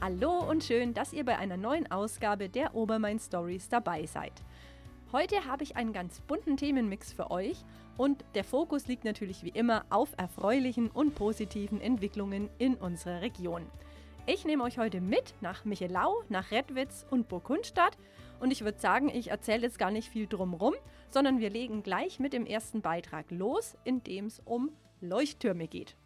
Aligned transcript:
Hallo 0.00 0.38
und 0.48 0.62
schön, 0.62 0.94
dass 0.94 1.12
ihr 1.12 1.24
bei 1.24 1.38
einer 1.38 1.56
neuen 1.56 1.90
Ausgabe 1.90 2.48
der 2.48 2.76
Obermain 2.76 3.18
Stories 3.18 3.68
dabei 3.68 4.06
seid. 4.06 4.32
Heute 5.10 5.44
habe 5.44 5.64
ich 5.64 5.74
einen 5.74 5.92
ganz 5.92 6.20
bunten 6.20 6.56
Themenmix 6.56 7.12
für 7.12 7.32
euch 7.32 7.64
und 7.96 8.24
der 8.36 8.44
Fokus 8.44 8.86
liegt 8.86 9.04
natürlich 9.04 9.42
wie 9.42 9.48
immer 9.48 9.84
auf 9.90 10.10
erfreulichen 10.16 10.88
und 10.88 11.16
positiven 11.16 11.80
Entwicklungen 11.80 12.48
in 12.58 12.76
unserer 12.76 13.22
Region. 13.22 13.66
Ich 14.26 14.44
nehme 14.44 14.62
euch 14.62 14.78
heute 14.78 15.00
mit 15.00 15.34
nach 15.40 15.64
Michelau, 15.64 16.22
nach 16.28 16.52
Redwitz 16.52 17.04
und 17.10 17.28
Burgundstadt 17.28 17.98
und 18.38 18.52
ich 18.52 18.62
würde 18.62 18.78
sagen, 18.78 19.08
ich 19.08 19.32
erzähle 19.32 19.62
jetzt 19.62 19.80
gar 19.80 19.90
nicht 19.90 20.08
viel 20.08 20.28
drumrum, 20.28 20.74
sondern 21.10 21.40
wir 21.40 21.50
legen 21.50 21.82
gleich 21.82 22.20
mit 22.20 22.32
dem 22.32 22.46
ersten 22.46 22.82
Beitrag 22.82 23.32
los, 23.32 23.76
in 23.82 24.04
dem 24.04 24.26
es 24.26 24.40
um 24.44 24.70
Leuchttürme 25.00 25.66
geht. 25.66 25.96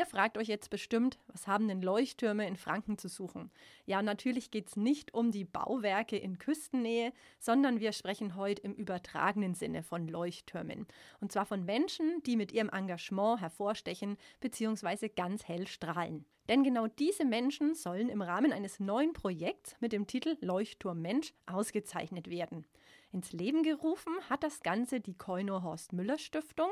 Ihr 0.00 0.06
fragt 0.06 0.38
euch 0.38 0.48
jetzt 0.48 0.70
bestimmt, 0.70 1.18
was 1.26 1.46
haben 1.46 1.68
denn 1.68 1.82
Leuchttürme 1.82 2.48
in 2.48 2.56
Franken 2.56 2.96
zu 2.96 3.06
suchen? 3.06 3.50
Ja, 3.84 4.00
natürlich 4.00 4.50
geht 4.50 4.68
es 4.68 4.76
nicht 4.76 5.12
um 5.12 5.30
die 5.30 5.44
Bauwerke 5.44 6.16
in 6.16 6.38
Küstennähe, 6.38 7.12
sondern 7.38 7.80
wir 7.80 7.92
sprechen 7.92 8.34
heute 8.34 8.62
im 8.62 8.72
übertragenen 8.72 9.54
Sinne 9.54 9.82
von 9.82 10.08
Leuchttürmen. 10.08 10.86
Und 11.20 11.32
zwar 11.32 11.44
von 11.44 11.66
Menschen, 11.66 12.22
die 12.24 12.36
mit 12.36 12.50
ihrem 12.50 12.70
Engagement 12.70 13.42
hervorstechen 13.42 14.16
bzw. 14.40 15.10
ganz 15.10 15.46
hell 15.46 15.66
strahlen. 15.66 16.24
Denn 16.48 16.64
genau 16.64 16.86
diese 16.86 17.26
Menschen 17.26 17.74
sollen 17.74 18.08
im 18.08 18.22
Rahmen 18.22 18.54
eines 18.54 18.80
neuen 18.80 19.12
Projekts 19.12 19.76
mit 19.80 19.92
dem 19.92 20.06
Titel 20.06 20.38
Leuchtturm 20.40 21.02
Mensch 21.02 21.34
ausgezeichnet 21.44 22.30
werden. 22.30 22.64
Ins 23.12 23.32
Leben 23.32 23.64
gerufen 23.64 24.14
hat 24.30 24.44
das 24.44 24.60
Ganze 24.60 25.00
die 25.00 25.18
Koino 25.18 25.62
Horst 25.62 25.92
Müller 25.92 26.16
Stiftung. 26.16 26.70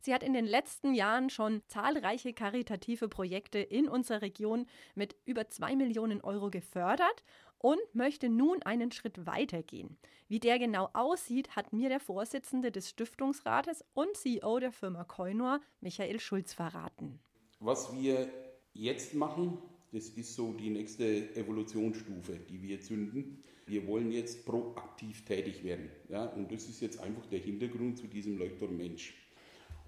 Sie 0.00 0.14
hat 0.14 0.22
in 0.22 0.32
den 0.32 0.46
letzten 0.46 0.94
Jahren 0.94 1.28
schon 1.28 1.62
zahlreiche 1.66 2.32
karitative 2.32 3.08
Projekte 3.08 3.58
in 3.58 3.88
unserer 3.88 4.22
Region 4.22 4.66
mit 4.94 5.14
über 5.26 5.48
zwei 5.48 5.76
Millionen 5.76 6.22
Euro 6.22 6.50
gefördert 6.50 7.22
und 7.58 7.80
möchte 7.92 8.30
nun 8.30 8.62
einen 8.62 8.90
Schritt 8.90 9.26
weitergehen. 9.26 9.98
Wie 10.28 10.40
der 10.40 10.58
genau 10.58 10.88
aussieht, 10.94 11.54
hat 11.54 11.72
mir 11.72 11.90
der 11.90 12.00
Vorsitzende 12.00 12.72
des 12.72 12.88
Stiftungsrates 12.88 13.84
und 13.92 14.16
CEO 14.16 14.58
der 14.58 14.72
Firma 14.72 15.04
Koinor, 15.04 15.60
Michael 15.80 16.18
Schulz, 16.20 16.54
verraten. 16.54 17.20
Was 17.58 17.94
wir 17.94 18.30
jetzt 18.72 19.14
machen, 19.14 19.58
das 19.92 20.08
ist 20.08 20.34
so 20.34 20.52
die 20.52 20.70
nächste 20.70 21.34
Evolutionsstufe, 21.36 22.38
die 22.48 22.62
wir 22.62 22.80
zünden. 22.80 23.42
Wir 23.66 23.86
wollen 23.86 24.10
jetzt 24.12 24.46
proaktiv 24.46 25.24
tätig 25.24 25.62
werden. 25.62 25.90
Ja? 26.08 26.24
Und 26.26 26.50
das 26.50 26.68
ist 26.68 26.80
jetzt 26.80 27.00
einfach 27.00 27.26
der 27.26 27.40
Hintergrund 27.40 27.98
zu 27.98 28.06
diesem 28.06 28.38
Leuchtturm 28.38 28.76
Mensch. 28.76 29.14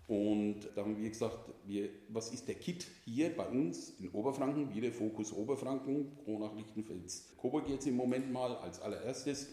Und 0.09 0.69
da 0.75 0.83
haben 0.83 1.01
wir 1.01 1.09
gesagt, 1.09 1.39
wir, 1.67 1.89
was 2.09 2.33
ist 2.33 2.49
der 2.49 2.57
Kit 2.57 2.87
hier 3.05 3.31
bei 3.35 3.47
uns 3.49 3.91
in 4.01 4.11
Oberfranken? 4.11 4.75
Wieder 4.75 4.91
Fokus 4.91 5.33
Oberfranken, 5.33 6.19
Kronach 6.25 6.55
Lichtenfels 6.57 7.33
Coburg 7.37 7.69
jetzt 7.69 7.87
im 7.87 7.97
Moment 7.97 8.33
mal 8.33 8.57
als 8.57 8.81
allererstes, 8.81 9.49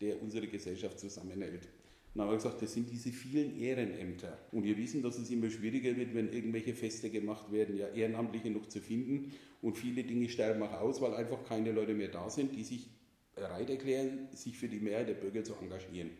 der 0.00 0.22
unsere 0.22 0.46
Gesellschaft 0.46 0.98
zusammenhält. 0.98 1.68
Dann 2.14 2.22
haben 2.22 2.30
wir 2.30 2.36
gesagt, 2.36 2.62
das 2.62 2.72
sind 2.72 2.88
diese 2.90 3.10
vielen 3.10 3.58
Ehrenämter. 3.58 4.38
Und 4.52 4.62
wir 4.62 4.76
wissen, 4.76 5.02
dass 5.02 5.18
es 5.18 5.30
immer 5.30 5.50
schwieriger 5.50 5.96
wird, 5.96 6.14
wenn 6.14 6.32
irgendwelche 6.32 6.74
Feste 6.74 7.10
gemacht 7.10 7.50
werden, 7.50 7.76
ja 7.76 7.88
Ehrenamtliche 7.88 8.50
noch 8.50 8.66
zu 8.66 8.80
finden. 8.80 9.32
Und 9.62 9.76
viele 9.76 10.04
Dinge 10.04 10.28
sterben 10.28 10.62
auch 10.62 10.80
aus, 10.80 11.00
weil 11.00 11.14
einfach 11.14 11.44
keine 11.44 11.72
Leute 11.72 11.94
mehr 11.94 12.08
da 12.08 12.30
sind, 12.30 12.54
die 12.54 12.62
sich 12.62 12.88
bereit 13.34 13.68
erklären, 13.68 14.28
sich 14.32 14.56
für 14.56 14.68
die 14.68 14.78
Mehrheit 14.78 15.08
der 15.08 15.14
Bürger 15.14 15.42
zu 15.42 15.54
engagieren. 15.54 16.10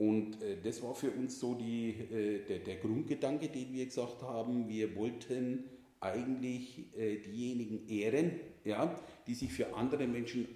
Und 0.00 0.42
äh, 0.42 0.56
das 0.62 0.82
war 0.82 0.94
für 0.94 1.10
uns 1.10 1.38
so 1.38 1.54
die, 1.54 1.90
äh, 1.90 2.46
der, 2.46 2.60
der, 2.60 2.76
Grundgedanke, 2.76 3.48
den 3.50 3.70
wir 3.74 3.84
gesagt 3.84 4.22
haben. 4.22 4.66
Wir 4.66 4.96
wollten 4.96 5.64
eigentlich 6.00 6.96
äh, 6.96 7.18
diejenigen 7.18 7.86
ehren, 7.86 8.40
ja, 8.64 8.98
die 9.26 9.34
sich 9.34 9.52
für 9.52 9.74
andere 9.74 10.06
Menschen 10.06 10.48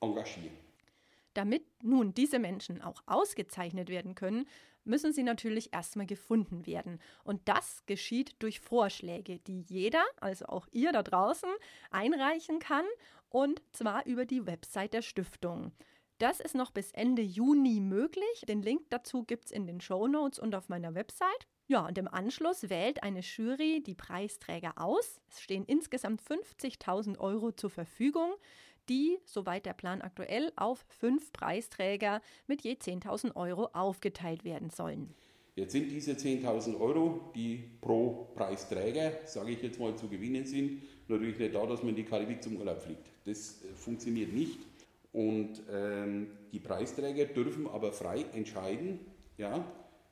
engagieren. 0.00 0.50
Damit 1.32 1.62
nun 1.80 2.12
diese 2.12 2.40
Menschen 2.40 2.82
auch 2.82 3.00
ausgezeichnet 3.06 3.88
werden 3.88 4.16
können, 4.16 4.46
müssen 4.82 5.12
sie 5.12 5.22
natürlich 5.22 5.72
erstmal 5.72 6.06
gefunden 6.06 6.66
werden. 6.66 6.98
Und 7.22 7.42
das 7.44 7.86
geschieht 7.86 8.34
durch 8.40 8.58
Vorschläge, 8.58 9.38
die 9.46 9.60
jeder, 9.60 10.02
also 10.20 10.46
auch 10.46 10.66
ihr 10.72 10.90
da 10.90 11.04
draußen, 11.04 11.50
einreichen 11.92 12.58
kann 12.58 12.84
und 13.28 13.62
zwar 13.70 14.06
über 14.06 14.24
die 14.24 14.44
Website 14.44 14.94
der 14.94 15.02
Stiftung. 15.02 15.70
Das 16.18 16.40
ist 16.40 16.56
noch 16.56 16.72
bis 16.72 16.90
Ende 16.90 17.22
Juni 17.22 17.78
möglich. 17.78 18.44
Den 18.48 18.60
Link 18.60 18.82
dazu 18.90 19.22
gibt 19.22 19.46
es 19.46 19.50
in 19.52 19.68
den 19.68 19.80
Show 19.80 20.08
Notes 20.08 20.40
und 20.40 20.54
auf 20.56 20.68
meiner 20.68 20.94
Website. 20.96 21.46
Ja, 21.68 21.86
und 21.86 21.96
im 21.96 22.08
Anschluss 22.08 22.68
wählt 22.70 23.04
eine 23.04 23.20
Jury 23.20 23.82
die 23.86 23.94
Preisträger 23.94 24.72
aus. 24.76 25.20
Es 25.30 25.40
stehen 25.40 25.64
insgesamt 25.64 26.20
50.000 26.22 27.18
Euro 27.18 27.52
zur 27.52 27.70
Verfügung, 27.70 28.32
die, 28.88 29.18
soweit 29.24 29.64
der 29.64 29.74
Plan 29.74 30.02
aktuell, 30.02 30.50
auf 30.56 30.84
fünf 30.88 31.32
Preisträger 31.32 32.20
mit 32.48 32.62
je 32.62 32.72
10.000 32.72 33.36
Euro 33.36 33.66
aufgeteilt 33.72 34.44
werden 34.44 34.70
sollen. 34.70 35.14
Jetzt 35.54 35.72
sind 35.72 35.90
diese 35.90 36.12
10.000 36.12 36.80
Euro, 36.80 37.32
die 37.34 37.64
pro 37.80 38.28
Preisträger, 38.34 39.12
sage 39.24 39.50
ich 39.50 39.62
jetzt 39.62 39.78
mal, 39.78 39.94
zu 39.96 40.08
gewinnen 40.08 40.46
sind, 40.46 40.82
natürlich 41.06 41.38
nicht 41.38 41.54
da, 41.54 41.66
dass 41.66 41.80
man 41.80 41.90
in 41.90 41.96
die 41.96 42.04
Karibik 42.04 42.42
zum 42.42 42.56
Urlaub 42.56 42.80
fliegt. 42.80 43.10
Das 43.24 43.62
äh, 43.62 43.74
funktioniert 43.74 44.32
nicht. 44.32 44.60
Und 45.18 45.64
ähm, 45.68 46.28
die 46.52 46.60
Preisträger 46.60 47.24
dürfen 47.24 47.66
aber 47.66 47.90
frei 47.90 48.24
entscheiden, 48.34 49.00
ja, 49.36 49.64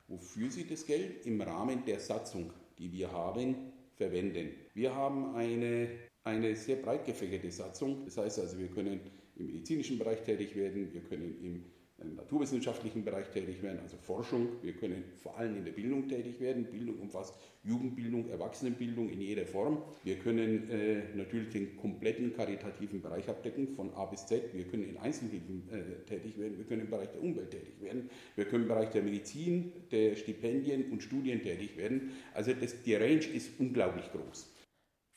wofür 0.09 0.51
sie 0.51 0.67
das 0.67 0.85
Geld 0.85 1.25
im 1.27 1.41
Rahmen 1.41 1.85
der 1.85 2.01
Satzung, 2.01 2.53
die 2.77 2.91
wir 2.91 3.13
haben, 3.13 3.55
verwenden. 3.95 4.49
Wir 4.75 4.97
haben 4.97 5.37
eine, 5.37 5.91
eine 6.25 6.57
sehr 6.57 6.75
breit 6.75 7.05
gefächerte 7.05 7.53
Satzung. 7.53 8.05
Das 8.05 8.17
heißt 8.17 8.41
also, 8.41 8.59
wir 8.59 8.67
können 8.67 8.99
im 9.37 9.47
medizinischen 9.47 9.97
Bereich 9.97 10.25
tätig 10.25 10.57
werden, 10.57 10.93
wir 10.93 11.03
können 11.03 11.41
im 11.41 11.65
im 11.99 12.15
naturwissenschaftlichen 12.15 13.05
Bereich 13.05 13.31
tätig 13.31 13.63
werden, 13.63 13.81
also 13.81 13.97
Forschung. 13.97 14.49
Wir 14.63 14.75
können 14.75 15.03
vor 15.23 15.39
allem 15.39 15.57
in 15.57 15.65
der 15.65 15.73
Bildung 15.73 16.09
tätig 16.09 16.41
werden. 16.41 16.65
Bildung 16.65 16.99
umfasst 16.99 17.35
Jugendbildung, 17.65 18.29
Erwachsenenbildung 18.29 19.09
in 19.09 19.21
jeder 19.21 19.47
Form. 19.47 19.83
Wir 20.05 20.17
können 20.17 20.71
äh, 20.71 21.03
natürlich 21.15 21.49
den 21.49 21.77
kompletten 21.77 22.35
karitativen 22.35 23.01
Bereich 23.01 23.29
abdecken, 23.29 23.69
von 23.69 23.93
A 23.95 24.05
bis 24.05 24.27
Z. 24.27 24.55
Wir 24.55 24.65
können 24.65 24.85
in 24.85 24.99
Einzelhilfen 24.99 25.69
äh, 25.71 26.05
tätig 26.07 26.39
werden. 26.39 26.59
Wir 26.59 26.65
können 26.65 26.83
im 26.83 26.91
Bereich 26.91 27.11
der 27.11 27.23
Umwelt 27.23 27.51
tätig 27.51 27.81
werden. 27.81 28.11
Wir 28.37 28.45
können 28.45 28.65
im 28.65 28.69
Bereich 28.69 28.91
der 28.91 29.03
Medizin, 29.03 29.73
der 29.91 30.17
Stipendien 30.17 30.93
und 30.93 31.03
Studien 31.03 31.43
tätig 31.43 31.77
werden. 31.77 32.13
Also 32.35 32.53
das, 32.53 32.83
die 32.83 32.95
Range 32.95 33.25
ist 33.25 33.59
unglaublich 33.59 34.11
groß. 34.13 34.53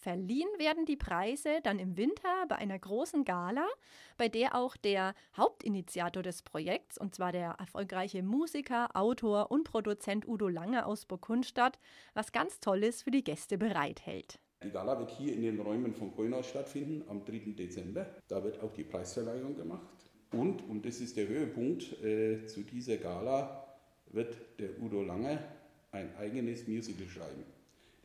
Verliehen 0.01 0.47
werden 0.57 0.85
die 0.85 0.95
Preise 0.95 1.59
dann 1.61 1.77
im 1.77 1.97
Winter 1.97 2.45
bei 2.47 2.55
einer 2.55 2.79
großen 2.79 3.25
Gala, 3.25 3.67
bei 4.15 4.29
der 4.29 4.55
auch 4.55 4.77
der 4.77 5.13
Hauptinitiator 5.35 6.23
des 6.23 6.41
Projekts, 6.41 6.97
und 6.97 7.13
zwar 7.13 7.33
der 7.33 7.57
erfolgreiche 7.59 8.23
Musiker, 8.23 8.95
Autor 8.95 9.51
und 9.51 9.65
Produzent 9.65 10.25
Udo 10.25 10.47
Lange 10.47 10.85
aus 10.85 11.05
Burgundstadt, 11.05 11.79
was 12.13 12.31
ganz 12.31 12.61
Tolles 12.61 13.03
für 13.03 13.11
die 13.11 13.25
Gäste 13.25 13.57
bereithält. 13.57 14.39
Die 14.63 14.69
Gala 14.69 14.97
wird 14.97 15.11
hier 15.11 15.33
in 15.33 15.41
den 15.41 15.59
Räumen 15.59 15.93
von 15.93 16.16
Kölnau 16.16 16.43
stattfinden 16.43 17.03
am 17.09 17.25
3. 17.25 17.55
Dezember. 17.57 18.05
Da 18.29 18.41
wird 18.41 18.61
auch 18.61 18.71
die 18.71 18.85
Preisverleihung 18.85 19.57
gemacht. 19.57 20.09
Und, 20.31 20.61
und 20.69 20.85
das 20.85 21.01
ist 21.01 21.17
der 21.17 21.27
Höhepunkt, 21.27 22.01
äh, 22.01 22.45
zu 22.45 22.61
dieser 22.61 22.95
Gala 22.95 23.75
wird 24.11 24.37
der 24.59 24.81
Udo 24.81 25.03
Lange 25.03 25.43
ein 25.91 26.16
eigenes 26.16 26.69
Musical 26.69 27.07
schreiben. 27.09 27.43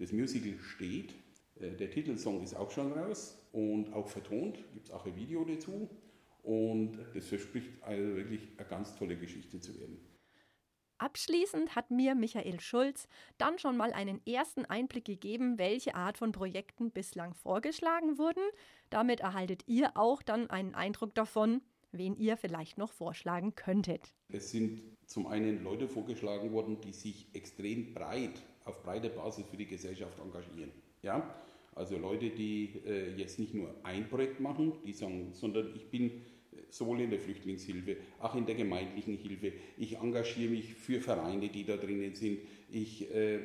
Das 0.01 0.11
Musical 0.11 0.59
steht 0.59 1.15
der 1.57 1.91
Titelsong 1.91 2.43
ist 2.43 2.55
auch 2.55 2.71
schon 2.71 2.93
raus 2.93 3.39
und 3.53 3.93
auch 3.93 4.09
vertont, 4.09 4.59
gibt 4.73 4.87
es 4.87 4.93
auch 4.93 5.07
ein 5.07 5.17
Video 5.17 5.45
dazu. 5.45 5.89
Und 6.43 6.99
das 7.15 7.29
verspricht 7.29 7.83
also 7.83 8.17
wirklich 8.17 8.49
eine 8.59 8.69
ganz 8.69 8.95
tolle 8.97 9.17
Geschichte 9.17 9.61
zu 9.61 9.79
werden. 9.79 9.99
Abschließend 10.99 11.75
hat 11.75 11.91
mir 11.91 12.15
Michael 12.15 12.61
Schulz 12.61 13.09
dann 13.39 13.59
schon 13.59 13.77
mal 13.77 13.93
einen 13.93 14.25
ersten 14.27 14.65
Einblick 14.65 15.05
gegeben, 15.05 15.59
welche 15.59 15.95
Art 15.95 16.19
von 16.19 16.33
Projekten 16.33 16.93
bislang 16.93 17.35
vorgeschlagen 17.35 18.19
wurden. 18.19 18.43
Damit 18.91 19.21
erhaltet 19.21 19.65
ihr 19.67 19.97
auch 19.97 20.23
dann 20.23 20.51
einen 20.51 20.75
Eindruck 20.75 21.15
davon, 21.15 21.63
wen 21.93 22.17
ihr 22.17 22.37
vielleicht 22.37 22.79
noch 22.79 22.93
vorschlagen 22.93 23.55
könntet. 23.55 24.15
Es 24.29 24.51
sind 24.51 24.83
zum 25.07 25.27
einen 25.27 25.65
Leute 25.65 25.89
vorgeschlagen 25.89 26.53
worden, 26.53 26.81
die 26.81 26.93
sich 26.93 27.29
extrem 27.35 27.93
breit, 27.93 28.43
auf 28.65 28.83
breiter 28.83 29.09
Basis 29.09 29.47
für 29.47 29.57
die 29.57 29.67
Gesellschaft 29.67 30.19
engagieren. 30.19 30.73
Ja? 31.05 31.35
Also 31.75 31.99
Leute, 31.99 32.31
die 32.31 32.71
äh, 32.87 33.15
jetzt 33.17 33.39
nicht 33.39 33.55
nur 33.55 33.75
ein 33.83 34.09
Projekt 34.09 34.41
machen, 34.41 34.73
die 34.85 34.93
sagen, 34.93 35.31
sondern 35.33 35.75
ich 35.75 35.87
bin 35.87 36.11
äh, 36.11 36.13
sowohl 36.71 37.01
in 37.01 37.11
der 37.11 37.21
Flüchtlingshilfe, 37.21 37.97
auch 38.21 38.35
in 38.35 38.47
der 38.47 38.55
gemeindlichen 38.55 39.17
Hilfe. 39.17 39.53
Ich 39.77 39.97
engagiere 39.97 40.51
mich 40.51 40.75
für 40.75 41.01
Vereine, 41.01 41.49
die 41.49 41.65
da 41.65 41.77
drinnen 41.77 42.15
sind. 42.15 42.39
Ich 42.71 43.13
äh, 43.15 43.41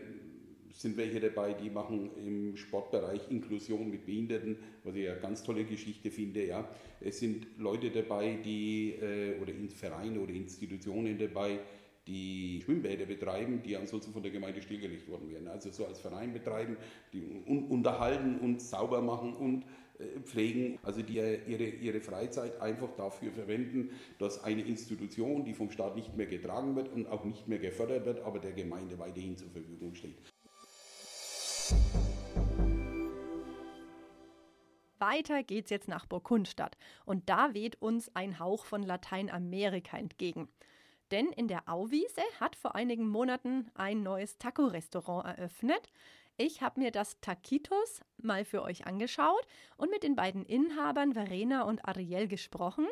sind 0.80 0.96
welche 0.96 1.20
dabei, 1.20 1.54
die 1.54 1.70
machen 1.70 2.10
im 2.26 2.56
Sportbereich 2.56 3.30
Inklusion 3.30 3.90
mit 3.90 4.06
Behinderten, 4.06 4.56
was 4.84 4.96
ich 4.96 5.10
eine 5.10 5.20
ganz 5.20 5.44
tolle 5.44 5.66
Geschichte 5.66 6.10
finde. 6.10 6.46
Ja. 6.46 6.70
Es 7.02 7.20
sind 7.20 7.48
Leute 7.58 7.90
dabei, 7.90 8.38
die 8.44 8.92
äh, 8.92 9.42
oder 9.42 9.52
in 9.52 9.70
Vereine 9.70 10.20
oder 10.20 10.32
Institutionen 10.32 11.18
dabei, 11.18 11.60
die 12.10 12.62
Schwimmbäder 12.66 13.06
betreiben, 13.06 13.62
die 13.62 13.78
ansonsten 13.78 14.12
von 14.12 14.24
der 14.24 14.32
Gemeinde 14.32 14.62
stillgelegt 14.62 15.08
worden 15.08 15.30
wären. 15.30 15.48
Also 15.48 15.70
so 15.70 15.86
als 15.86 16.00
Verein 16.00 16.34
betreiben, 16.34 16.76
die 17.14 17.22
unterhalten 17.22 18.40
und 18.40 18.62
sauber 18.62 19.02
machen 19.02 19.36
und 19.36 19.64
äh, 20.00 20.20
pflegen, 20.22 20.80
also 20.82 21.04
die 21.04 21.18
ihre, 21.18 21.66
ihre 21.66 22.02
Freizeit 22.02 22.60
einfach 22.62 22.96
dafür 22.96 23.32
verwenden, 23.32 23.92
dass 24.18 24.44
eine 24.44 24.64
Institution, 24.64 25.46
die 25.46 25.54
vom 25.54 25.70
Staat 25.70 25.96
nicht 25.96 26.18
mehr 26.18 26.26
getragen 26.26 26.76
wird 26.76 26.92
und 26.92 27.08
auch 27.08 27.26
nicht 27.26 27.48
mehr 27.48 27.60
gefördert 27.60 28.06
wird, 28.06 28.22
aber 28.22 28.40
der 28.40 28.54
Gemeinde 28.54 28.98
weiterhin 28.98 29.38
zur 29.38 29.50
Verfügung 29.52 29.94
steht. 29.94 30.18
Weiter 34.98 35.44
geht's 35.44 35.70
jetzt 35.70 35.88
nach 35.88 36.08
Burgundstadt 36.08 36.76
und 37.06 37.30
da 37.30 37.54
weht 37.54 37.82
uns 37.82 38.14
ein 38.16 38.40
Hauch 38.40 38.66
von 38.66 38.82
Lateinamerika 38.82 39.98
entgegen. 39.98 40.50
Denn 41.12 41.28
in 41.28 41.48
der 41.48 41.68
Auwiese 41.68 42.22
hat 42.40 42.56
vor 42.56 42.76
einigen 42.76 43.08
Monaten 43.08 43.72
ein 43.74 44.04
neues 44.04 44.38
Taco-Restaurant 44.38 45.26
eröffnet. 45.26 45.92
Ich 46.38 46.62
habe 46.62 46.80
mir 46.80 46.92
das 46.92 47.20
Taquitos 47.20 48.02
mal 48.18 48.46
für 48.46 48.62
euch 48.62 48.86
angeschaut 48.86 49.46
und 49.78 49.90
mit 49.90 50.04
den 50.04 50.16
beiden 50.16 50.46
Inhabern 50.46 51.14
Verena 51.14 51.64
und 51.64 51.86
Ariel 51.86 52.28
gesprochen, 52.28 52.88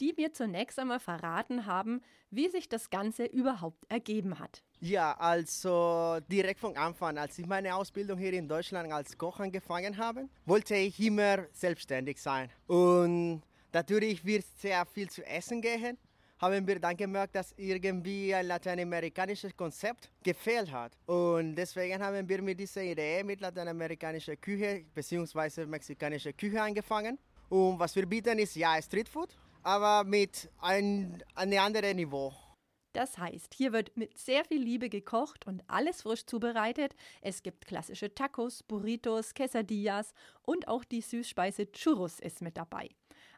die 0.00 0.12
mir 0.16 0.32
zunächst 0.32 0.78
einmal 0.78 1.00
verraten 1.00 1.66
haben, 1.66 2.02
wie 2.30 2.48
sich 2.48 2.68
das 2.68 2.90
Ganze 2.90 3.24
überhaupt 3.24 3.90
ergeben 3.90 4.38
hat. 4.38 4.62
Ja, 4.80 5.16
also 5.18 6.18
direkt 6.30 6.60
von 6.60 6.76
Anfang, 6.76 7.16
als 7.16 7.38
ich 7.38 7.46
meine 7.46 7.74
Ausbildung 7.74 8.18
hier 8.18 8.32
in 8.34 8.48
Deutschland 8.48 8.92
als 8.92 9.16
Koch 9.16 9.40
angefangen 9.40 9.96
habe, 9.96 10.28
wollte 10.44 10.76
ich 10.76 11.00
immer 11.00 11.46
selbstständig 11.52 12.20
sein. 12.20 12.50
Und 12.66 13.42
natürlich 13.72 14.24
wird 14.24 14.44
sehr 14.58 14.84
viel 14.84 15.08
zu 15.08 15.24
essen 15.26 15.62
gehen 15.62 15.96
haben 16.44 16.66
wir 16.66 16.78
dann 16.78 16.96
gemerkt, 16.96 17.34
dass 17.34 17.54
irgendwie 17.56 18.34
ein 18.34 18.46
lateinamerikanisches 18.46 19.56
Konzept 19.56 20.10
gefehlt 20.22 20.70
hat. 20.70 20.92
Und 21.06 21.54
deswegen 21.56 22.02
haben 22.02 22.28
wir 22.28 22.42
mit 22.42 22.60
dieser 22.60 22.82
Idee 22.82 23.22
mit 23.24 23.40
lateinamerikanischer 23.40 24.36
Küche 24.36 24.84
bzw. 24.94 25.66
mexikanischer 25.66 26.32
Küche 26.32 26.60
angefangen. 26.60 27.18
Und 27.48 27.78
was 27.78 27.96
wir 27.96 28.06
bieten 28.06 28.38
ist 28.38 28.56
ja 28.56 28.80
Streetfood, 28.80 29.36
aber 29.62 30.04
mit 30.04 30.50
ein, 30.60 31.22
einem 31.34 31.58
anderen 31.58 31.96
Niveau. 31.96 32.32
Das 32.92 33.18
heißt, 33.18 33.54
hier 33.54 33.72
wird 33.72 33.96
mit 33.96 34.16
sehr 34.16 34.44
viel 34.44 34.62
Liebe 34.62 34.88
gekocht 34.88 35.46
und 35.46 35.64
alles 35.66 36.02
frisch 36.02 36.26
zubereitet. 36.26 36.94
Es 37.22 37.42
gibt 37.42 37.66
klassische 37.66 38.14
Tacos, 38.14 38.62
Burritos, 38.62 39.34
Quesadillas 39.34 40.14
und 40.42 40.68
auch 40.68 40.84
die 40.84 41.00
Süßspeise 41.00 41.72
Churros 41.72 42.20
ist 42.20 42.40
mit 42.40 42.56
dabei. 42.56 42.90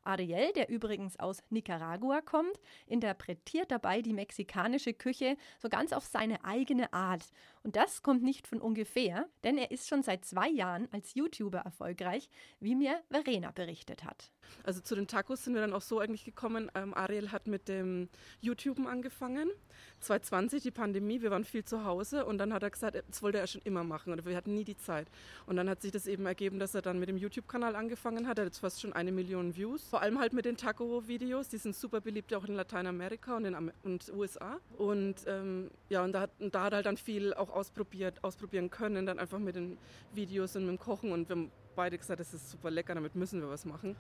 Ariel, 0.07 0.53
der 0.55 0.69
übrigens 0.69 1.19
aus 1.19 1.43
Nicaragua 1.51 2.21
kommt, 2.21 2.59
interpretiert 2.87 3.71
dabei 3.71 4.03
die 4.03 4.13
mexikanische 4.13 4.93
Küche 4.93 5.37
so 5.59 5.69
ganz 5.69 5.93
auf 5.93 6.05
seine 6.05 6.45
eigene 6.45 6.93
Art. 6.93 7.25
Und 7.63 7.77
das 7.77 8.03
kommt 8.03 8.23
nicht 8.23 8.47
von 8.47 8.61
ungefähr, 8.61 9.29
denn 9.43 9.59
er 9.59 9.71
ist 9.71 9.89
schon 9.89 10.03
seit 10.03 10.25
zwei 10.25 10.49
Jahren 10.49 10.89
als 10.93 11.15
YouTuber 11.15 11.59
erfolgreich, 11.59 12.29
wie 12.61 12.75
mir 12.75 13.03
Verena 13.11 13.51
berichtet 13.51 14.05
hat. 14.05 14.31
Also 14.63 14.81
zu 14.81 14.95
den 14.95 15.09
Tacos 15.09 15.45
sind 15.45 15.55
wir 15.55 15.61
dann 15.61 15.73
auch 15.73 15.83
so 15.83 15.99
eigentlich 15.99 16.25
gekommen. 16.25 16.71
Ähm, 16.75 16.95
Ariel 16.95 17.33
hat 17.33 17.49
mit 17.49 17.69
dem 17.69 18.09
YouTuben 18.41 18.87
angefangen. 18.87 19.51
2020, 20.01 20.63
die 20.63 20.71
Pandemie, 20.71 21.23
wir 21.23 21.31
waren 21.31 21.45
viel 21.45 21.65
zu 21.65 21.85
Hause 21.85 22.25
und 22.25 22.39
dann 22.39 22.53
hat 22.53 22.63
er 22.63 22.71
gesagt, 22.71 23.03
das 23.09 23.23
wollte 23.23 23.39
er 23.39 23.47
schon 23.47 23.63
immer 23.65 23.85
machen 23.85 24.13
und 24.13 24.25
wir 24.25 24.37
hatten 24.37 24.55
nie 24.55 24.65
die 24.65 24.77
Zeit. 24.77 25.09
Und 25.47 25.57
dann 25.57 25.69
hat 25.69 25.83
sich 25.83 25.93
das 25.93 26.07
eben 26.07 26.27
ergeben, 26.27 26.59
dass 26.59 26.75
er 26.75 26.83
dann 26.83 26.99
mit 26.99 27.09
dem 27.09 27.17
YouTube-Kanal 27.17 27.77
angefangen 27.77 28.29
hat. 28.29 28.39
Er 28.39 28.43
hat 28.43 28.53
jetzt 28.53 28.59
fast 28.59 28.81
schon 28.81 28.93
eine 28.93 29.13
Million 29.13 29.57
Views. 29.57 29.85
Vor 29.85 30.03
allem 30.03 30.19
halt 30.19 30.33
mit 30.33 30.45
den 30.45 30.57
Taco-Videos, 30.57 31.49
die 31.49 31.59
sind 31.59 31.75
super 31.75 32.01
beliebt 32.01 32.35
auch 32.35 32.45
in 32.45 32.55
Lateinamerika 32.55 33.37
und 33.37 33.45
in 33.45 33.55
Amer 33.55 33.73
und 33.83 34.13
USA. 34.13 34.59
Und 34.77 35.17
ähm, 35.27 35.71
ja, 35.89 36.05
und 36.05 36.13
da, 36.13 36.21
hat, 36.21 36.31
und 36.39 36.55
da 36.55 36.65
hat 36.65 36.73
er 36.73 36.77
halt 36.77 36.87
dann 36.87 36.97
viel 36.97 37.35
auch 37.35 37.51
ausprobiert, 37.51 38.23
ausprobieren 38.23 38.71
können, 38.71 39.07
dann 39.07 39.19
einfach 39.19 39.39
mit 39.39 39.57
den 39.57 39.79
Videos 40.13 40.57
und 40.57 40.67
mit 40.67 40.77
dem 40.77 40.79
Kochen 40.79 41.13
und 41.13 41.29
wir 41.29 41.37
haben 41.37 41.51
beide 41.75 41.99
gesagt, 41.99 42.21
das 42.21 42.35
ist 42.35 42.51
super 42.51 42.71
lecker, 42.71 42.95
damit 42.95 43.15
müssen 43.15 43.41
wir 43.41 43.49
was 43.49 43.65
machen. 43.65 43.97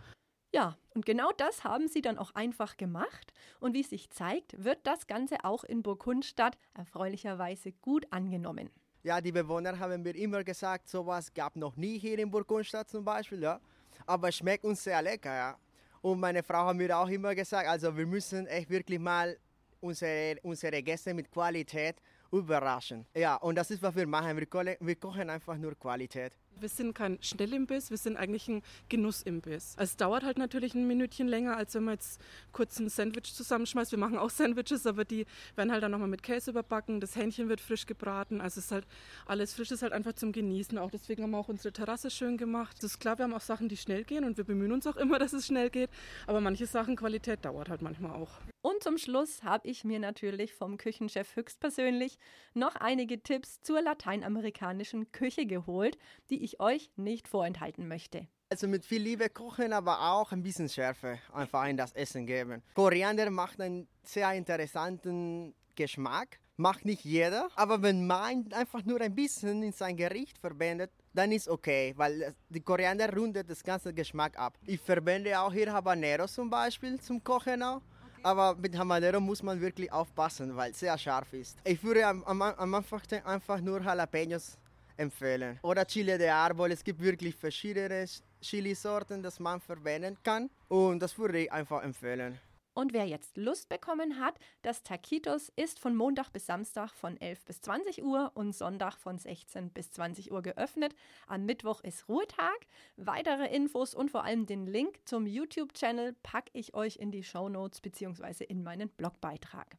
Ja, 0.57 0.79
und 0.95 1.05
genau 1.05 1.33
das 1.37 1.65
haben 1.65 1.87
sie 1.87 2.01
dann 2.01 2.17
auch 2.17 2.35
einfach 2.35 2.79
gemacht. 2.79 3.35
Und 3.61 3.75
wie 3.75 3.83
sich 3.83 4.09
zeigt, 4.09 4.65
wird 4.65 4.79
das 4.85 5.07
Ganze 5.07 5.45
auch 5.45 5.65
in 5.65 5.83
Burgundstadt 5.83 6.57
erfreulicherweise 6.73 7.73
gut 7.73 8.11
angenommen. 8.11 8.71
Ja, 9.03 9.21
die 9.21 9.33
Bewohner 9.33 9.79
haben 9.79 10.01
mir 10.01 10.17
immer 10.17 10.43
gesagt, 10.45 10.89
sowas 10.89 11.35
gab 11.35 11.57
noch 11.57 11.77
nie 11.77 11.99
hier 11.99 12.19
in 12.19 12.31
Burgundstadt 12.31 12.89
zum 12.89 13.05
Beispiel, 13.05 13.43
ja. 13.43 13.61
Aber 14.07 14.31
es 14.31 14.37
schmeckt 14.37 14.65
uns 14.65 14.83
sehr 14.83 15.03
lecker, 15.03 15.35
ja. 15.35 15.59
Und 16.01 16.21
meine 16.21 16.43
Frau 16.43 16.65
hat 16.65 16.77
mir 16.77 16.97
auch 16.97 17.09
immer 17.09 17.35
gesagt, 17.35 17.69
also 17.69 17.95
wir 17.95 18.07
müssen 18.07 18.47
echt 18.47 18.71
wirklich 18.71 18.99
mal 18.99 19.37
unsere, 19.81 20.39
unsere 20.43 20.83
Gäste 20.83 21.13
mit 21.13 21.31
Qualität 21.31 21.97
überraschen. 22.33 23.05
Ja, 23.15 23.37
und 23.37 23.57
das 23.57 23.71
ist, 23.71 23.83
was 23.83 23.95
wir 23.95 24.07
machen. 24.07 24.35
Wir, 24.39 24.77
wir 24.81 24.97
kochen 24.97 25.29
einfach 25.29 25.59
nur 25.59 25.75
Qualität. 25.75 26.33
Wir 26.59 26.69
sind 26.69 26.95
kein 26.95 27.19
Schnellimbiss, 27.21 27.91
wir 27.91 27.99
sind 27.99 28.17
eigentlich 28.17 28.49
ein 28.49 28.63
Genussimbiss. 28.89 29.75
Also 29.77 29.91
es 29.91 29.97
dauert 29.97 30.25
halt 30.25 30.39
natürlich 30.39 30.75
ein 30.75 30.87
Minütchen 30.87 31.29
länger, 31.29 31.57
als 31.57 31.75
wenn 31.75 31.85
man 31.85 31.95
jetzt 31.95 32.21
kurz 32.53 32.79
ein 32.79 32.89
Sandwich 32.89 33.35
zusammenschmeißt. 33.35 33.93
Wir 33.93 33.99
machen 33.99 34.19
auch 34.19 34.31
Sandwiches, 34.37 34.87
aber 34.87 35.05
die 35.05 35.27
werden 35.55 35.71
halt 35.71 35.83
dann 35.83 35.91
nochmal 35.91 36.09
mit 36.09 36.23
Käse 36.23 36.51
überbacken. 36.51 37.01
Das 37.01 37.17
Hähnchen 37.17 37.49
wird 37.49 37.61
frisch 37.61 37.87
gebraten. 37.87 38.41
Also 38.41 38.61
es 38.61 38.67
ist 38.67 38.73
halt 38.73 38.87
alles 39.27 39.55
frisch, 39.55 39.71
ist 39.71 39.83
halt 39.83 39.93
einfach 39.93 40.15
zum 40.15 40.33
Genießen. 40.33 40.79
Auch 40.79 40.91
deswegen 40.91 41.23
haben 41.23 41.31
wir 41.33 41.39
auch 41.39 41.49
unsere 41.49 41.73
Terrasse 41.73 42.11
schön 42.11 42.37
gemacht. 42.37 42.77
Es 42.79 42.85
ist 42.85 42.99
klar, 42.99 43.19
wir 43.19 43.25
haben 43.25 43.35
auch 43.35 43.41
Sachen, 43.41 43.69
die 43.69 43.77
schnell 43.77 44.05
gehen 44.05 44.25
und 44.25 44.37
wir 44.37 44.45
bemühen 44.45 44.73
uns 44.73 44.87
auch 44.87 44.97
immer, 44.97 45.19
dass 45.19 45.33
es 45.33 45.47
schnell 45.47 45.71
geht. 45.71 45.91
Aber 46.27 46.41
manche 46.41 46.67
Sachen, 46.67 46.97
Qualität 46.97 47.45
dauert 47.45 47.69
halt 47.69 47.83
manchmal 47.83 48.13
auch. 48.13 48.31
Und 48.63 48.83
zum 48.83 48.99
Schluss 48.99 49.45
habe 49.45 49.69
ich 49.69 49.85
mir 49.85 50.01
natürlich 50.01 50.53
vom 50.53 50.77
Küchenchef 50.77 51.37
höchstpersönlich 51.37 52.19
noch 52.53 52.75
einige 52.75 53.23
Tipps 53.23 53.61
zur 53.61 53.81
lateinamerikanischen 53.81 55.13
Küche 55.13 55.47
geholt, 55.47 55.97
die 56.31 56.43
ich 56.47 56.61
euch 56.61 56.91
nicht 56.97 57.29
vorenthalten 57.29 57.89
möchte. 57.89 58.27
Also 58.49 58.69
mit 58.69 58.85
viel 58.85 59.03
Liebe 59.03 59.29
kochen, 59.29 59.73
aber 59.73 60.13
auch 60.13 60.31
ein 60.31 60.43
bisschen 60.43 60.69
Schärfe 60.69 61.19
einfach 61.33 61.67
in 61.67 61.77
das 61.77 61.93
Essen 61.93 62.27
geben. 62.27 62.63
Koriander 62.75 63.29
macht 63.31 63.61
einen 63.61 63.89
sehr 64.05 64.33
interessanten 64.33 65.55
Geschmack. 65.75 66.39
Macht 66.59 66.87
nicht 66.87 67.05
jeder, 67.05 67.49
aber 67.55 67.83
wenn 67.83 68.07
man 68.07 68.51
einfach 68.53 68.83
nur 68.85 68.99
ein 69.03 69.15
bisschen 69.15 69.63
in 69.63 69.73
sein 69.73 69.95
Gericht 69.95 70.39
verwendet, 70.39 70.91
dann 71.13 71.31
ist 71.31 71.49
okay, 71.49 71.93
weil 71.97 72.35
die 72.49 72.63
Koriander 72.63 73.13
rundet 73.15 73.51
das 73.51 73.63
ganze 73.63 73.93
Geschmack 73.93 74.39
ab. 74.39 74.55
Ich 74.65 74.81
verwende 74.81 75.39
auch 75.39 75.53
hier 75.53 75.71
Habanero 75.71 76.27
zum 76.27 76.49
Beispiel 76.49 76.99
zum 77.01 77.23
Kochen 77.23 77.63
auch. 77.63 77.83
Aber 78.23 78.55
mit 78.57 78.77
Habanero 78.79 79.21
muss 79.21 79.43
man 79.43 79.61
wirklich 79.61 79.93
aufpassen, 79.93 80.57
weil 80.57 80.71
es 80.71 80.79
sehr 80.81 80.97
scharf 80.97 81.33
ist. 81.33 81.59
Ich 81.65 81.83
würde 81.85 82.07
am, 82.07 82.25
am, 82.25 82.41
am 82.41 82.75
Anfang 82.75 83.03
einfach 83.25 83.61
nur 83.61 83.83
Jalapenos 83.83 84.57
empfehlen. 84.97 85.59
Oder 85.63 85.87
Chile 85.87 86.19
de 86.19 86.29
Arbol. 86.29 86.73
Es 86.73 86.83
gibt 86.83 87.01
wirklich 87.01 87.35
verschiedene 87.35 88.07
Chili-Sorten, 88.41 89.23
die 89.23 89.43
man 89.43 89.61
verwenden 89.61 90.17
kann. 90.23 90.51
Und 90.69 91.01
das 91.01 91.19
würde 91.19 91.39
ich 91.39 91.53
einfach 91.53 91.83
empfehlen. 91.83 92.39
Und 92.77 92.93
wer 92.93 93.07
jetzt 93.07 93.39
Lust 93.39 93.71
bekommen 93.71 94.21
hat, 94.21 94.39
das 94.61 94.83
Taquitos 94.83 95.51
ist 95.57 95.79
von 95.79 95.97
Montag 95.97 96.31
bis 96.31 96.45
Samstag 96.45 96.93
von 96.93 97.19
11 97.19 97.47
bis 97.47 97.63
20 97.63 98.05
Uhr 98.05 98.33
und 98.35 98.55
Sonntag 98.55 98.99
von 98.99 99.17
16 99.17 99.71
bis 99.71 99.91
20 99.93 100.31
Uhr 100.31 100.43
geöffnet. 100.43 100.95
Am 101.27 101.47
Mittwoch 101.47 101.81
ist 101.81 102.07
Ruhetag. 102.07 102.67
Weitere 102.97 103.47
Infos 103.47 103.95
und 103.95 104.11
vor 104.11 104.25
allem 104.25 104.45
den 104.45 104.67
Link 104.67 104.99
zum 105.07 105.27
YouTube-Channel 105.27 106.17
packe 106.23 106.51
ich 106.53 106.75
euch 106.75 106.97
in 106.97 107.11
die 107.11 107.25
Show 107.25 107.49
Notes 107.49 107.81
bzw. 107.81 108.45
in 108.45 108.63
meinen 108.63 108.91
Blogbeitrag. 108.91 109.79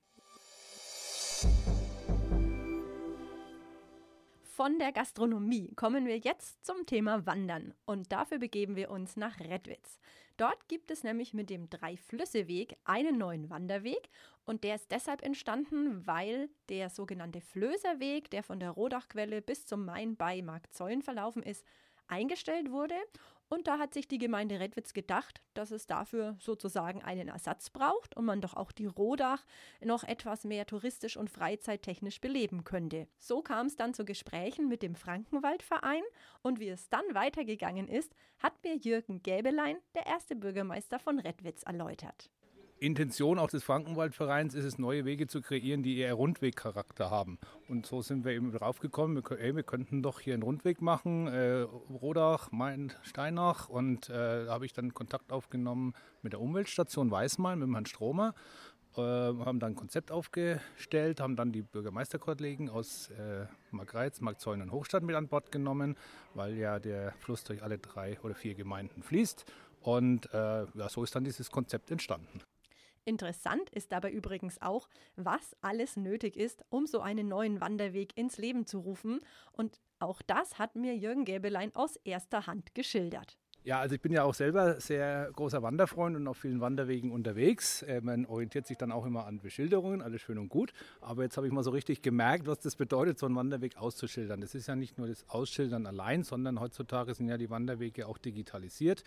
Von 4.57 4.79
der 4.79 4.91
Gastronomie 4.91 5.71
kommen 5.75 6.07
wir 6.07 6.17
jetzt 6.17 6.65
zum 6.65 6.87
Thema 6.87 7.27
Wandern. 7.27 7.75
Und 7.85 8.11
dafür 8.11 8.39
begeben 8.39 8.75
wir 8.75 8.89
uns 8.89 9.15
nach 9.15 9.39
Redwitz. 9.39 9.99
Dort 10.35 10.67
gibt 10.67 10.89
es 10.89 11.03
nämlich 11.03 11.35
mit 11.35 11.51
dem 11.51 11.69
Drei-Flüsse-Weg 11.69 12.75
einen 12.83 13.19
neuen 13.19 13.51
Wanderweg. 13.51 14.09
Und 14.45 14.63
der 14.63 14.73
ist 14.73 14.89
deshalb 14.89 15.21
entstanden, 15.21 16.07
weil 16.07 16.49
der 16.69 16.89
sogenannte 16.89 17.39
Flößerweg, 17.39 18.31
der 18.31 18.41
von 18.41 18.59
der 18.59 18.71
Rodachquelle 18.71 19.43
bis 19.43 19.67
zum 19.67 19.85
Main 19.85 20.15
bei 20.15 20.41
Markzeulen 20.41 21.03
verlaufen 21.03 21.43
ist, 21.43 21.63
eingestellt 22.07 22.71
wurde 22.71 22.95
und 23.49 23.67
da 23.67 23.79
hat 23.79 23.93
sich 23.93 24.07
die 24.07 24.17
Gemeinde 24.17 24.59
Redwitz 24.59 24.93
gedacht, 24.93 25.41
dass 25.53 25.71
es 25.71 25.87
dafür 25.87 26.35
sozusagen 26.39 27.01
einen 27.03 27.29
Ersatz 27.29 27.69
braucht 27.69 28.15
und 28.15 28.25
man 28.25 28.41
doch 28.41 28.55
auch 28.55 28.71
die 28.71 28.85
Rodach 28.85 29.45
noch 29.83 30.03
etwas 30.03 30.43
mehr 30.43 30.65
touristisch 30.65 31.17
und 31.17 31.29
freizeittechnisch 31.29 32.21
beleben 32.21 32.63
könnte. 32.63 33.07
So 33.17 33.41
kam 33.41 33.67
es 33.67 33.75
dann 33.75 33.93
zu 33.93 34.05
Gesprächen 34.05 34.67
mit 34.67 34.83
dem 34.83 34.95
Frankenwaldverein 34.95 36.03
und 36.41 36.59
wie 36.59 36.69
es 36.69 36.89
dann 36.89 37.05
weitergegangen 37.13 37.87
ist, 37.87 38.15
hat 38.39 38.53
mir 38.63 38.75
Jürgen 38.75 39.21
Gäbelein, 39.21 39.77
der 39.95 40.05
erste 40.05 40.35
Bürgermeister 40.35 40.99
von 40.99 41.19
Redwitz, 41.19 41.63
erläutert. 41.63 42.29
Intention 42.79 43.39
auch 43.39 43.49
des 43.49 43.63
Frankenwaldvereins 43.63 44.53
ist 44.53 44.65
es, 44.65 44.77
neue 44.77 45.05
Wege 45.05 45.27
zu 45.27 45.41
kreieren, 45.41 45.81
die 45.81 45.97
eher 45.97 46.13
Rundwegcharakter 46.13 47.09
haben. 47.09 47.39
Und 47.67 47.85
so 47.85 48.01
sind 48.01 48.23
wir 48.23 48.33
eben 48.33 48.51
drauf 48.51 48.79
gekommen, 48.79 49.15
wir, 49.15 49.39
ey, 49.39 49.55
wir 49.55 49.63
könnten 49.63 50.03
doch 50.03 50.19
hier 50.19 50.35
einen 50.35 50.43
Rundweg 50.43 50.81
machen, 50.81 51.27
äh, 51.27 51.61
Rodach, 51.61 52.51
Main, 52.51 52.93
Steinach. 53.01 53.69
Und 53.69 54.09
äh, 54.09 54.45
da 54.45 54.51
habe 54.51 54.65
ich 54.65 54.73
dann 54.73 54.93
Kontakt 54.93 55.31
aufgenommen 55.31 55.93
mit 56.21 56.33
der 56.33 56.41
Umweltstation 56.41 57.09
Weißmal, 57.09 57.55
mit 57.55 57.69
Herrn 57.71 57.85
Stromer. 57.85 58.35
äh, 58.95 59.01
haben 59.01 59.59
dann 59.59 59.73
ein 59.73 59.75
Konzept 59.75 60.11
aufgestellt, 60.11 61.19
haben 61.19 61.35
dann 61.35 61.51
die 61.51 61.63
Bürgermeisterkollegen 61.63 62.69
aus 62.69 63.09
äh, 63.09 63.45
Margreiz, 63.71 64.21
Markzeulen 64.21 64.61
und 64.61 64.71
Hochstadt 64.71 65.03
mit 65.03 65.15
an 65.15 65.27
Bord 65.27 65.51
genommen, 65.51 65.95
weil 66.33 66.55
ja 66.57 66.79
der 66.79 67.13
Fluss 67.13 67.43
durch 67.43 67.63
alle 67.63 67.79
drei 67.79 68.19
oder 68.21 68.35
vier 68.35 68.55
Gemeinden 68.55 69.01
fließt. 69.01 69.45
Und 69.81 70.33
äh, 70.33 70.65
ja, 70.65 70.89
so 70.89 71.03
ist 71.03 71.15
dann 71.15 71.23
dieses 71.23 71.49
Konzept 71.49 71.91
entstanden. 71.91 72.41
Interessant 73.07 73.69
ist 73.69 73.93
dabei 73.93 74.11
übrigens 74.11 74.61
auch, 74.61 74.89
was 75.15 75.55
alles 75.61 75.95
nötig 75.95 76.35
ist, 76.35 76.65
um 76.67 76.85
so 76.85 76.99
einen 76.99 77.29
neuen 77.29 77.61
Wanderweg 77.61 78.17
ins 78.17 78.37
Leben 78.37 78.65
zu 78.65 78.79
rufen. 78.79 79.21
Und 79.53 79.79
auch 79.99 80.21
das 80.21 80.59
hat 80.59 80.75
mir 80.75 80.93
Jürgen 80.93 81.23
Gäbelein 81.23 81.73
aus 81.73 81.95
erster 82.03 82.47
Hand 82.47 82.75
geschildert. 82.75 83.37
Ja, 83.63 83.79
also 83.79 83.95
ich 83.95 84.01
bin 84.01 84.11
ja 84.11 84.23
auch 84.23 84.33
selber 84.33 84.81
sehr 84.81 85.29
großer 85.33 85.61
Wanderfreund 85.61 86.17
und 86.17 86.27
auf 86.27 86.37
vielen 86.37 86.59
Wanderwegen 86.59 87.11
unterwegs. 87.11 87.81
Äh, 87.83 88.01
man 88.01 88.25
orientiert 88.25 88.67
sich 88.67 88.77
dann 88.77 88.91
auch 88.91 89.05
immer 89.05 89.25
an 89.25 89.39
Beschilderungen, 89.39 90.01
alles 90.01 90.21
schön 90.21 90.37
und 90.37 90.49
gut. 90.49 90.73
Aber 90.99 91.23
jetzt 91.23 91.37
habe 91.37 91.47
ich 91.47 91.53
mal 91.53 91.63
so 91.63 91.71
richtig 91.71 92.01
gemerkt, 92.01 92.45
was 92.45 92.59
das 92.59 92.75
bedeutet, 92.75 93.19
so 93.19 93.25
einen 93.25 93.35
Wanderweg 93.35 93.77
auszuschildern. 93.77 94.41
Das 94.41 94.53
ist 94.53 94.67
ja 94.67 94.75
nicht 94.75 94.97
nur 94.97 95.07
das 95.07 95.29
Ausschildern 95.29 95.85
allein, 95.85 96.23
sondern 96.23 96.59
heutzutage 96.59 97.13
sind 97.13 97.29
ja 97.29 97.37
die 97.37 97.49
Wanderwege 97.49 98.07
auch 98.07 98.17
digitalisiert 98.17 99.03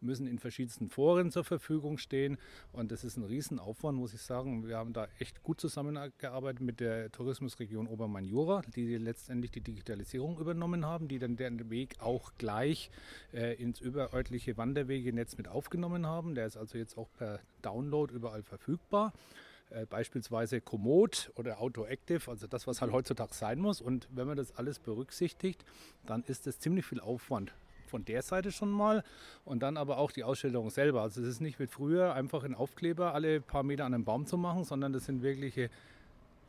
müssen 0.00 0.26
in 0.26 0.38
verschiedensten 0.38 0.88
Foren 0.88 1.30
zur 1.30 1.44
Verfügung 1.44 1.98
stehen. 1.98 2.38
Und 2.72 2.92
das 2.92 3.04
ist 3.04 3.16
ein 3.16 3.24
Riesenaufwand, 3.24 3.98
muss 3.98 4.14
ich 4.14 4.22
sagen. 4.22 4.66
Wir 4.66 4.76
haben 4.76 4.92
da 4.92 5.08
echt 5.18 5.42
gut 5.42 5.60
zusammengearbeitet 5.60 6.60
mit 6.60 6.80
der 6.80 7.10
Tourismusregion 7.12 7.86
Obermain-Jura, 7.86 8.62
die 8.74 8.96
letztendlich 8.96 9.50
die 9.50 9.60
Digitalisierung 9.60 10.38
übernommen 10.38 10.84
haben, 10.84 11.08
die 11.08 11.18
dann 11.18 11.36
den 11.36 11.70
Weg 11.70 11.96
auch 12.00 12.32
gleich 12.38 12.90
äh, 13.32 13.54
ins 13.54 13.80
überörtliche 13.80 14.56
Wanderwegenetz 14.56 15.36
mit 15.36 15.48
aufgenommen 15.48 16.06
haben. 16.06 16.34
Der 16.34 16.46
ist 16.46 16.56
also 16.56 16.78
jetzt 16.78 16.96
auch 16.96 17.08
per 17.16 17.40
Download 17.62 18.12
überall 18.14 18.42
verfügbar 18.42 19.12
äh, 19.70 19.86
beispielsweise 19.86 20.60
Komoot 20.60 21.32
oder 21.34 21.60
Autoactive, 21.60 22.30
also 22.30 22.46
das, 22.46 22.66
was 22.66 22.80
halt 22.80 22.92
heutzutage 22.92 23.34
sein 23.34 23.58
muss. 23.58 23.80
Und 23.80 24.08
wenn 24.12 24.26
man 24.26 24.36
das 24.36 24.56
alles 24.56 24.78
berücksichtigt, 24.78 25.64
dann 26.06 26.22
ist 26.24 26.46
es 26.46 26.58
ziemlich 26.60 26.86
viel 26.86 27.00
Aufwand 27.00 27.52
von 27.96 28.04
der 28.04 28.20
Seite 28.20 28.52
schon 28.52 28.70
mal 28.70 29.02
und 29.46 29.62
dann 29.62 29.78
aber 29.78 29.96
auch 29.96 30.10
die 30.10 30.22
Ausschilderung 30.22 30.68
selber. 30.68 31.00
Also 31.00 31.22
es 31.22 31.28
ist 31.28 31.40
nicht 31.40 31.58
wie 31.58 31.66
früher 31.66 32.12
einfach 32.12 32.44
ein 32.44 32.54
Aufkleber 32.54 33.14
alle 33.14 33.40
paar 33.40 33.62
Meter 33.62 33.86
an 33.86 33.94
einem 33.94 34.04
Baum 34.04 34.26
zu 34.26 34.36
machen, 34.36 34.64
sondern 34.64 34.92
das 34.92 35.06
sind 35.06 35.22
wirkliche 35.22 35.70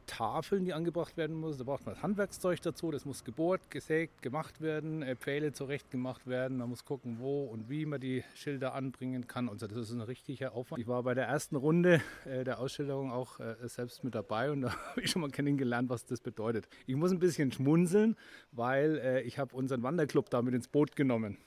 Tafeln, 0.07 0.65
die 0.65 0.73
angebracht 0.73 1.17
werden 1.17 1.39
müssen. 1.39 1.59
Da 1.59 1.63
braucht 1.65 1.85
man 1.85 1.93
das 1.93 2.03
Handwerkszeug 2.03 2.61
dazu. 2.61 2.89
Das 2.89 3.05
muss 3.05 3.23
gebohrt, 3.23 3.61
gesägt, 3.69 4.21
gemacht 4.21 4.61
werden, 4.61 5.03
äh, 5.03 5.15
Pfähle 5.15 5.53
zurecht 5.53 5.91
gemacht 5.91 6.25
werden. 6.25 6.57
Man 6.57 6.69
muss 6.69 6.85
gucken, 6.85 7.17
wo 7.19 7.43
und 7.43 7.69
wie 7.69 7.85
man 7.85 8.01
die 8.01 8.23
Schilder 8.33 8.73
anbringen 8.73 9.27
kann. 9.27 9.49
Also 9.49 9.67
das 9.67 9.77
ist 9.77 9.91
ein 9.91 10.01
richtiger 10.01 10.53
Aufwand. 10.53 10.81
Ich 10.81 10.87
war 10.87 11.03
bei 11.03 11.13
der 11.13 11.27
ersten 11.27 11.55
Runde 11.55 12.01
äh, 12.25 12.43
der 12.43 12.59
Ausschilderung 12.59 13.11
auch 13.11 13.39
äh, 13.39 13.55
selbst 13.67 14.03
mit 14.03 14.15
dabei 14.15 14.51
und 14.51 14.61
da 14.63 14.71
habe 14.71 15.01
ich 15.01 15.11
schon 15.11 15.21
mal 15.21 15.29
kennengelernt, 15.29 15.89
was 15.89 16.05
das 16.05 16.21
bedeutet. 16.21 16.67
Ich 16.87 16.95
muss 16.95 17.11
ein 17.11 17.19
bisschen 17.19 17.51
schmunzeln, 17.51 18.15
weil 18.51 19.23
ich 19.25 19.37
habe 19.37 19.55
unseren 19.55 19.83
Wanderclub 19.83 20.29
damit 20.29 20.53
ins 20.53 20.67
Boot 20.67 20.95
genommen 20.95 21.37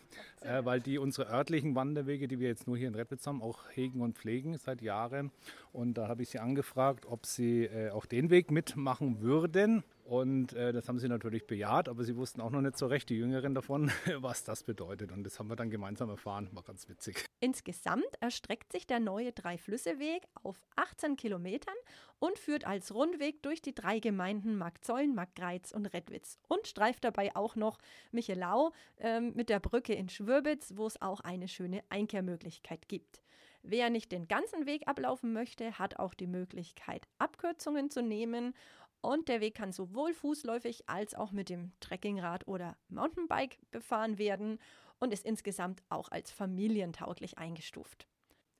äh, 0.40 0.64
weil 0.64 0.80
die 0.80 0.98
unsere 0.98 1.30
örtlichen 1.30 1.74
Wanderwege, 1.74 2.28
die 2.28 2.40
wir 2.40 2.48
jetzt 2.48 2.66
nur 2.66 2.76
hier 2.76 2.88
in 2.88 2.94
Redwitz 2.94 3.26
haben, 3.26 3.42
auch 3.42 3.58
hegen 3.72 4.00
und 4.00 4.16
pflegen 4.16 4.56
seit 4.58 4.82
Jahren. 4.82 5.30
Und 5.72 5.94
da 5.94 6.08
habe 6.08 6.22
ich 6.22 6.30
sie 6.30 6.38
angefragt, 6.38 7.06
ob 7.06 7.26
sie 7.26 7.64
äh, 7.64 7.90
auch 7.90 8.06
den 8.06 8.30
Weg 8.30 8.50
mitmachen 8.50 9.20
würden. 9.20 9.84
Und 10.10 10.54
äh, 10.54 10.72
das 10.72 10.88
haben 10.88 10.98
sie 10.98 11.06
natürlich 11.06 11.46
bejaht, 11.46 11.88
aber 11.88 12.02
sie 12.02 12.16
wussten 12.16 12.40
auch 12.40 12.50
noch 12.50 12.60
nicht 12.60 12.76
so 12.76 12.88
recht, 12.88 13.08
die 13.10 13.14
Jüngeren 13.14 13.54
davon, 13.54 13.92
was 14.16 14.42
das 14.42 14.64
bedeutet. 14.64 15.12
Und 15.12 15.22
das 15.22 15.38
haben 15.38 15.48
wir 15.48 15.54
dann 15.54 15.70
gemeinsam 15.70 16.10
erfahren. 16.10 16.48
War 16.50 16.64
ganz 16.64 16.88
witzig. 16.88 17.24
Insgesamt 17.38 18.08
erstreckt 18.18 18.72
sich 18.72 18.88
der 18.88 18.98
neue 18.98 19.30
Drei-Flüsse-Weg 19.30 20.24
auf 20.42 20.60
18 20.74 21.14
Kilometern 21.14 21.76
und 22.18 22.40
führt 22.40 22.66
als 22.66 22.92
Rundweg 22.92 23.40
durch 23.44 23.62
die 23.62 23.72
drei 23.72 24.00
Gemeinden 24.00 24.56
Markzeulen, 24.58 25.14
Markgreiz 25.14 25.70
und 25.70 25.86
Redwitz 25.86 26.40
und 26.48 26.66
streift 26.66 27.04
dabei 27.04 27.36
auch 27.36 27.54
noch 27.54 27.78
Michelau 28.10 28.72
ähm, 28.98 29.32
mit 29.36 29.48
der 29.48 29.60
Brücke 29.60 29.94
in 29.94 30.08
Schwörbitz, 30.08 30.72
wo 30.74 30.88
es 30.88 31.00
auch 31.00 31.20
eine 31.20 31.46
schöne 31.46 31.84
Einkehrmöglichkeit 31.88 32.88
gibt. 32.88 33.22
Wer 33.62 33.90
nicht 33.90 34.10
den 34.10 34.26
ganzen 34.26 34.66
Weg 34.66 34.88
ablaufen 34.88 35.32
möchte, 35.34 35.78
hat 35.78 35.98
auch 35.98 36.14
die 36.14 36.26
Möglichkeit, 36.26 37.06
Abkürzungen 37.18 37.90
zu 37.90 38.02
nehmen 38.02 38.54
und 39.00 39.28
der 39.28 39.40
Weg 39.40 39.54
kann 39.54 39.72
sowohl 39.72 40.12
fußläufig 40.14 40.88
als 40.88 41.14
auch 41.14 41.32
mit 41.32 41.48
dem 41.48 41.72
Trekkingrad 41.80 42.46
oder 42.46 42.76
Mountainbike 42.88 43.58
befahren 43.70 44.18
werden 44.18 44.58
und 44.98 45.12
ist 45.12 45.24
insgesamt 45.24 45.82
auch 45.88 46.10
als 46.10 46.30
familientauglich 46.30 47.38
eingestuft. 47.38 48.06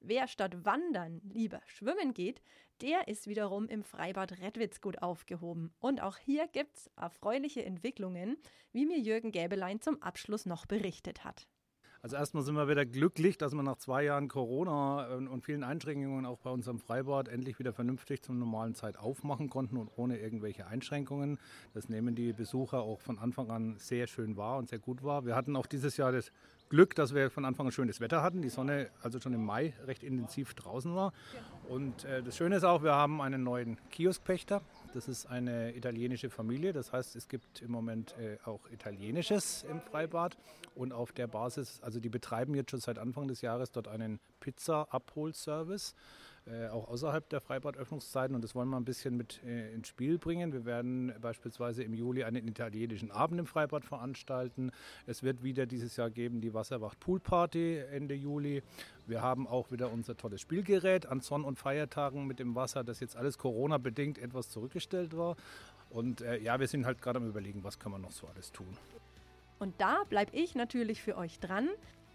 Wer 0.00 0.28
statt 0.28 0.64
Wandern 0.64 1.20
lieber 1.25 1.61
schwimmen 1.66 2.14
geht, 2.14 2.40
der 2.80 3.06
ist 3.09 3.26
wiederum 3.26 3.68
im 3.68 3.85
Freibad 3.85 4.40
Redwitz 4.40 4.80
gut 4.80 5.02
aufgehoben. 5.02 5.75
Und 5.78 6.00
auch 6.00 6.16
hier 6.16 6.49
gibt's 6.49 6.90
erfreuliche 6.97 7.62
Entwicklungen, 7.62 8.38
wie 8.73 8.87
mir 8.87 8.99
Jürgen 8.99 9.30
Gäbelein 9.30 9.80
zum 9.80 10.00
Abschluss 10.02 10.47
noch 10.47 10.64
berichtet 10.64 11.23
hat. 11.23 11.47
Also 12.02 12.16
erstmal 12.16 12.42
sind 12.42 12.54
wir 12.54 12.66
wieder 12.66 12.87
glücklich, 12.87 13.37
dass 13.37 13.52
wir 13.52 13.62
nach 13.62 13.76
zwei 13.76 14.04
Jahren 14.04 14.28
Corona 14.28 15.16
und 15.16 15.45
vielen 15.45 15.62
Einschränkungen 15.62 16.25
auch 16.25 16.38
bei 16.38 16.49
unserem 16.49 16.78
Freibad 16.78 17.28
endlich 17.28 17.59
wieder 17.59 17.75
vernünftig 17.75 18.23
zur 18.23 18.35
normalen 18.35 18.75
Zeit 18.75 18.99
aufmachen 18.99 19.50
konnten 19.50 19.76
und 19.76 19.90
ohne 19.97 20.19
irgendwelche 20.19 20.66
Einschränkungen. 20.66 21.38
Das 21.75 21.90
nehmen 21.90 22.14
die 22.14 22.33
Besucher 22.33 22.80
auch 22.80 23.02
von 23.02 23.19
Anfang 23.19 23.50
an 23.50 23.76
sehr 23.76 24.07
schön 24.07 24.38
wahr 24.38 24.57
und 24.57 24.71
sehr 24.71 24.78
gut 24.78 25.02
wahr. 25.02 25.26
Wir 25.26 25.37
hatten 25.37 25.54
auch 25.57 25.66
dieses 25.66 25.99
Jahr 25.99 26.11
das 26.11 26.33
Glück, 26.71 26.95
dass 26.95 27.14
wir 27.14 27.30
von 27.30 27.45
Anfang 27.45 27.66
an 27.66 27.73
schönes 27.73 28.00
Wetter 28.00 28.23
hatten. 28.23 28.40
Die 28.40 28.49
Sonne 28.49 28.88
also 29.02 29.21
schon 29.21 29.35
im 29.35 29.45
Mai 29.45 29.75
recht 29.85 30.02
intensiv 30.02 30.54
draußen 30.54 30.95
war. 30.95 31.12
Und 31.69 32.04
äh, 32.04 32.23
das 32.23 32.35
Schöne 32.35 32.57
ist 32.57 32.64
auch, 32.64 32.83
wir 32.83 32.95
haben 32.95 33.21
einen 33.21 33.42
neuen 33.42 33.76
Kioskpächter. 33.90 34.62
Das 34.92 35.06
ist 35.06 35.26
eine 35.26 35.76
italienische 35.76 36.30
Familie. 36.30 36.73
Das 36.73 36.92
heißt, 36.92 37.14
es 37.14 37.28
gibt 37.28 37.62
im 37.62 37.70
Moment 37.70 38.16
äh, 38.18 38.38
auch 38.44 38.68
Italienisches 38.70 39.64
im 39.70 39.80
Freibad. 39.80 40.37
Und 40.75 40.92
auf 40.92 41.12
der 41.12 41.28
Basis, 41.28 41.80
also 41.82 42.00
die 42.00 42.09
betreiben 42.09 42.54
jetzt 42.54 42.73
schon 42.73 42.80
seit 42.80 42.99
Anfang 42.99 43.28
des 43.28 43.40
Jahres 43.40 43.70
dort 43.70 43.87
einen 43.87 44.18
Pizza-Abholservice. 44.40 45.94
Äh, 46.47 46.68
auch 46.68 46.88
außerhalb 46.88 47.28
der 47.28 47.40
Freibadöffnungszeiten 47.40 48.35
und 48.35 48.42
das 48.42 48.54
wollen 48.54 48.68
wir 48.70 48.78
ein 48.78 48.85
bisschen 48.85 49.16
mit 49.16 49.42
äh, 49.44 49.75
ins 49.75 49.88
Spiel 49.88 50.18
bringen. 50.18 50.52
Wir 50.52 50.64
werden 50.64 51.12
beispielsweise 51.20 51.82
im 51.82 51.92
Juli 51.92 52.25
einen 52.25 52.49
italienischen 52.49 53.11
Abend 53.11 53.38
im 53.40 53.47
Freibad 53.47 53.85
veranstalten. 53.85 54.73
Es 55.06 55.23
wird 55.23 55.42
wieder 55.42 55.66
dieses 55.66 55.97
Jahr 55.97 56.11
geben 56.11 56.40
die 56.40 56.54
Wasserwacht 56.54 56.99
Poolparty 56.99 57.78
Ende 57.92 58.14
Juli. 58.14 58.62
Wir 59.06 59.20
haben 59.20 59.47
auch 59.47 59.70
wieder 59.70 59.92
unser 59.92 60.16
tolles 60.16 60.40
Spielgerät 60.40 61.06
an 61.06 61.20
Sonn- 61.20 61.44
und 61.44 61.59
Feiertagen 61.59 62.26
mit 62.26 62.38
dem 62.38 62.54
Wasser, 62.54 62.85
das 62.85 63.00
jetzt 63.00 63.16
alles 63.16 63.37
Corona-bedingt 63.37 64.18
etwas 64.18 64.49
zurückgestellt 64.49 65.16
war. 65.16 65.37
Und 65.90 66.23
äh, 66.23 66.38
ja, 66.38 66.59
wir 66.59 66.68
sind 66.68 66.87
halt 66.87 67.02
gerade 67.02 67.18
am 67.18 67.28
Überlegen, 67.28 67.64
was 67.64 67.78
kann 67.78 67.92
man 67.92 68.00
noch 68.00 68.12
so 68.12 68.26
alles 68.28 68.50
tun. 68.50 68.76
Und 69.59 69.78
da 69.78 70.04
bleibe 70.09 70.35
ich 70.35 70.54
natürlich 70.54 71.02
für 71.02 71.18
euch 71.18 71.38
dran. 71.38 71.68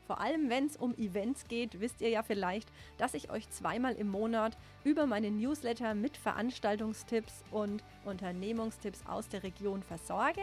Vor 0.08 0.20
allem 0.22 0.50
wenn 0.50 0.68
es 0.68 0.78
um 0.78 0.96
Events 0.98 1.48
geht, 1.48 1.80
wisst 1.80 2.02
ihr 2.02 2.10
ja 2.10 2.22
vielleicht, 2.22 2.72
dass 2.98 3.14
ich 3.14 3.32
euch 3.32 3.50
zweimal 3.50 3.96
im 3.96 4.10
Monat 4.10 4.58
über 4.84 5.08
meine 5.08 5.32
Newsletter 5.32 5.96
mit 5.96 6.16
Veranstaltungstipps 6.18 7.44
und 7.52 7.84
Unternehmungstipps 8.06 9.06
aus 9.08 9.28
der 9.30 9.44
Region 9.44 9.82
versorge. 9.82 10.42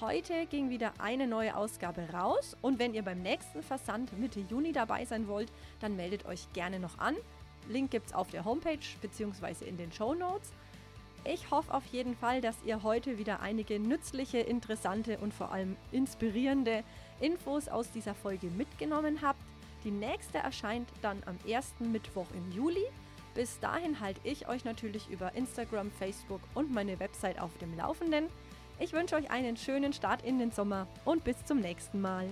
Heute 0.00 0.46
ging 0.46 0.70
wieder 0.70 0.92
eine 0.98 1.26
neue 1.26 1.56
Ausgabe 1.56 2.08
raus 2.12 2.56
und 2.62 2.78
wenn 2.78 2.94
ihr 2.94 3.02
beim 3.02 3.20
nächsten 3.20 3.62
Versand 3.62 4.16
Mitte 4.18 4.40
Juni 4.40 4.72
dabei 4.72 5.04
sein 5.04 5.26
wollt, 5.26 5.52
dann 5.80 5.96
meldet 5.96 6.24
euch 6.24 6.50
gerne 6.52 6.78
noch 6.78 6.98
an. 6.98 7.16
Link 7.68 7.90
gibt 7.90 8.06
es 8.06 8.14
auf 8.14 8.30
der 8.30 8.44
Homepage 8.44 8.78
bzw. 9.02 9.66
in 9.66 9.76
den 9.76 9.92
Show 9.92 10.14
Notes. 10.14 10.52
Ich 11.24 11.50
hoffe 11.50 11.74
auf 11.74 11.84
jeden 11.86 12.16
Fall, 12.16 12.40
dass 12.40 12.56
ihr 12.64 12.82
heute 12.82 13.18
wieder 13.18 13.40
einige 13.40 13.78
nützliche, 13.78 14.38
interessante 14.38 15.18
und 15.18 15.34
vor 15.34 15.52
allem 15.52 15.76
inspirierende 15.92 16.84
Infos 17.20 17.68
aus 17.68 17.90
dieser 17.90 18.14
Folge 18.14 18.46
mitgenommen 18.48 19.20
habt. 19.22 19.40
Die 19.84 19.90
nächste 19.90 20.38
erscheint 20.38 20.88
dann 21.02 21.22
am 21.26 21.36
ersten 21.46 21.92
Mittwoch 21.92 22.26
im 22.34 22.50
Juli. 22.52 22.84
Bis 23.34 23.60
dahin 23.60 24.00
halte 24.00 24.20
ich 24.24 24.48
euch 24.48 24.64
natürlich 24.64 25.08
über 25.08 25.34
Instagram, 25.34 25.90
Facebook 25.92 26.40
und 26.54 26.72
meine 26.72 26.98
Website 26.98 27.40
auf 27.40 27.56
dem 27.58 27.76
Laufenden. 27.76 28.26
Ich 28.80 28.92
wünsche 28.92 29.16
euch 29.16 29.30
einen 29.30 29.56
schönen 29.56 29.92
Start 29.92 30.22
in 30.24 30.38
den 30.38 30.50
Sommer 30.50 30.86
und 31.04 31.24
bis 31.24 31.44
zum 31.44 31.60
nächsten 31.60 32.00
Mal. 32.00 32.28